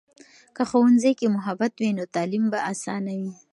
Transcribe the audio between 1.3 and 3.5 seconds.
محبت وي، نو تعلیم به آسانه وي.